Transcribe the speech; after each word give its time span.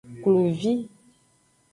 Kluvi. 0.21 0.73